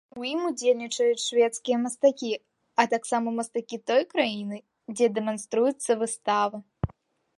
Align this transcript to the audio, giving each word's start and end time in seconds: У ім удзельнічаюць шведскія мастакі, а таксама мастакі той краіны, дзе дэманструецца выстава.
У 0.19 0.23
ім 0.29 0.39
удзельнічаюць 0.49 1.21
шведскія 1.25 1.77
мастакі, 1.83 2.31
а 2.83 2.87
таксама 2.93 3.27
мастакі 3.41 3.77
той 3.91 4.03
краіны, 4.15 4.57
дзе 4.97 5.05
дэманструецца 5.19 5.91
выстава. 6.05 6.57